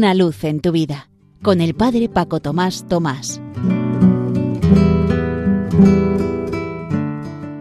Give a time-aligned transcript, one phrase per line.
[0.00, 1.10] Una luz en tu vida
[1.42, 3.38] con el Padre Paco Tomás Tomás.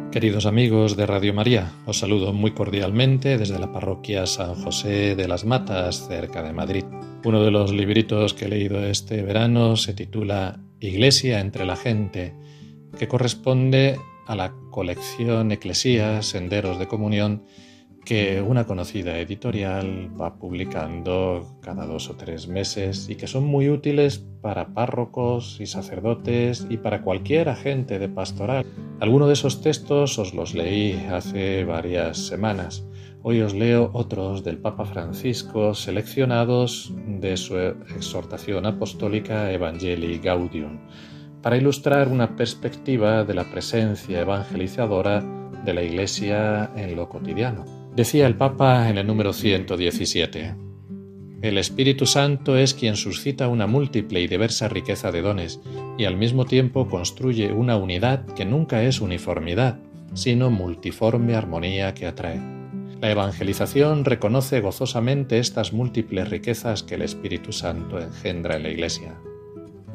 [0.10, 5.28] Queridos amigos de Radio María, os saludo muy cordialmente desde la parroquia San José de
[5.28, 6.86] las Matas, cerca de Madrid.
[7.26, 12.36] Uno de los libritos que he leído este verano se titula Iglesia entre la gente,
[12.98, 17.44] que corresponde a la colección Eclesía, Senderos de Comunión,
[18.06, 23.70] que una conocida editorial va publicando cada dos o tres meses y que son muy
[23.70, 28.66] útiles para párrocos y sacerdotes y para cualquier agente de pastoral.
[29.00, 32.86] Algunos de esos textos os los leí hace varias semanas.
[33.22, 40.80] Hoy os leo otros del Papa Francisco seleccionados de su exhortación apostólica Evangelii Gaudium
[41.42, 45.24] para ilustrar una perspectiva de la presencia evangelizadora
[45.64, 47.79] de la Iglesia en lo cotidiano.
[48.00, 50.56] Decía el Papa en el número 117,
[51.42, 55.60] El Espíritu Santo es quien suscita una múltiple y diversa riqueza de dones
[55.98, 59.80] y al mismo tiempo construye una unidad que nunca es uniformidad,
[60.14, 62.40] sino multiforme armonía que atrae.
[63.02, 69.20] La evangelización reconoce gozosamente estas múltiples riquezas que el Espíritu Santo engendra en la Iglesia.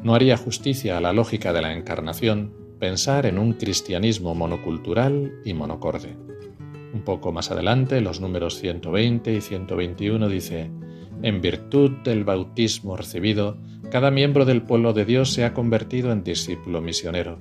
[0.03, 5.55] No haría justicia a la lógica de la encarnación pensar en un cristianismo monocultural y
[5.55, 6.34] monocorde.
[6.95, 10.71] Un poco más adelante, los números 120 y 121 dice,
[11.23, 13.57] En virtud del bautismo recibido,
[13.91, 17.39] cada miembro del pueblo de Dios se ha convertido en discípulo misionero.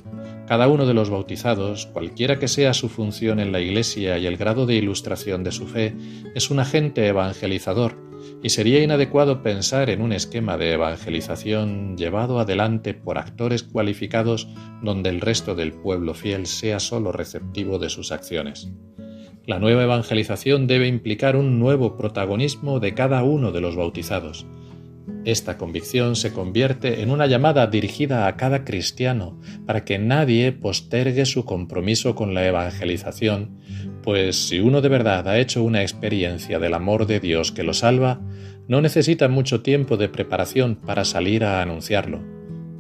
[0.49, 4.37] Cada uno de los bautizados, cualquiera que sea su función en la Iglesia y el
[4.37, 5.95] grado de ilustración de su fe,
[6.35, 7.97] es un agente evangelizador,
[8.43, 14.49] y sería inadecuado pensar en un esquema de evangelización llevado adelante por actores cualificados
[14.83, 18.69] donde el resto del pueblo fiel sea solo receptivo de sus acciones.
[19.47, 24.47] La nueva evangelización debe implicar un nuevo protagonismo de cada uno de los bautizados.
[25.27, 31.27] Esta convicción se convierte en una llamada dirigida a cada cristiano para que nadie postergue
[31.27, 33.59] su compromiso con la evangelización,
[34.03, 37.75] pues si uno de verdad ha hecho una experiencia del amor de Dios que lo
[37.75, 38.23] salva,
[38.67, 42.23] no necesita mucho tiempo de preparación para salir a anunciarlo.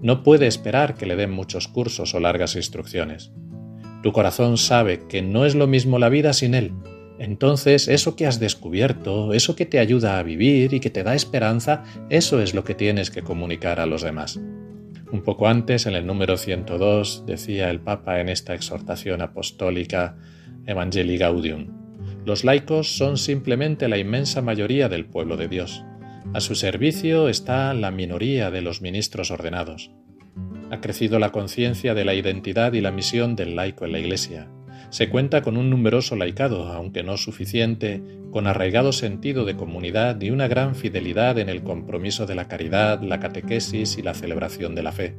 [0.00, 3.32] No puede esperar que le den muchos cursos o largas instrucciones.
[4.04, 6.72] Tu corazón sabe que no es lo mismo la vida sin Él.
[7.18, 11.14] Entonces, eso que has descubierto, eso que te ayuda a vivir y que te da
[11.14, 14.38] esperanza, eso es lo que tienes que comunicar a los demás.
[15.10, 20.18] Un poco antes, en el número 102, decía el Papa en esta exhortación apostólica
[20.66, 21.68] Evangelii Gaudium,
[22.26, 25.82] los laicos son simplemente la inmensa mayoría del pueblo de Dios.
[26.34, 29.90] A su servicio está la minoría de los ministros ordenados
[30.74, 34.48] ha crecido la conciencia de la identidad y la misión del laico en la Iglesia.
[34.90, 38.02] Se cuenta con un numeroso laicado, aunque no suficiente,
[38.32, 43.00] con arraigado sentido de comunidad y una gran fidelidad en el compromiso de la caridad,
[43.02, 45.14] la catequesis y la celebración de la fe.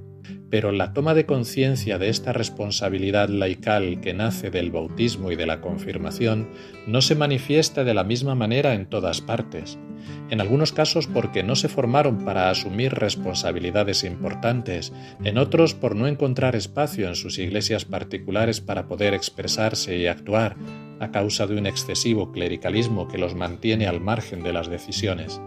[0.50, 5.46] Pero la toma de conciencia de esta responsabilidad laical que nace del bautismo y de
[5.46, 6.50] la confirmación
[6.88, 9.78] no se manifiesta de la misma manera en todas partes,
[10.30, 14.94] en algunos casos porque no se formaron para asumir responsabilidades importantes,
[15.24, 20.56] en otros por no encontrar espacio en sus iglesias particulares para poder expresarse y actuar,
[21.00, 25.42] a causa de un excesivo clericalismo que los mantiene al margen de las decisiones.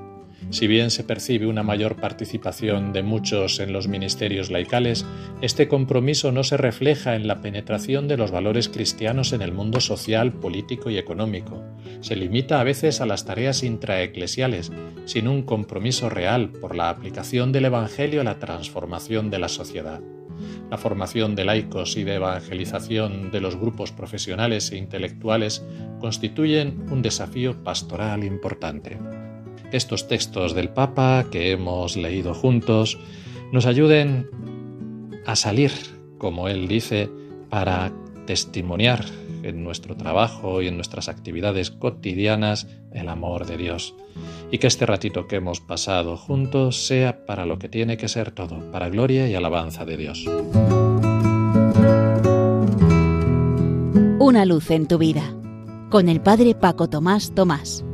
[0.51, 5.05] Si bien se percibe una mayor participación de muchos en los ministerios laicales,
[5.43, 9.81] este compromiso no se refleja en la penetración de los valores cristianos en el mundo
[9.81, 11.63] social, político y económico.
[12.01, 14.73] Se limita a veces a las tareas intraeclesiales,
[15.05, 20.01] sin un compromiso real por la aplicación del Evangelio a la transformación de la sociedad.
[20.71, 25.63] La formación de laicos y de evangelización de los grupos profesionales e intelectuales
[25.99, 28.99] constituyen un desafío pastoral importante
[29.73, 32.99] estos textos del Papa que hemos leído juntos
[33.53, 34.31] nos ayuden
[35.27, 35.73] a salir,
[36.19, 37.11] como él dice,
[37.51, 37.93] para
[38.27, 39.05] testimoniar
[39.43, 43.95] en nuestro trabajo y en nuestras actividades cotidianas el amor de Dios.
[44.51, 48.33] Y que este ratito que hemos pasado juntos sea para lo que tiene que ser
[48.33, 50.25] todo, para gloria y alabanza de Dios.
[54.19, 55.23] Una luz en tu vida,
[55.91, 57.85] con el Padre Paco Tomás Tomás.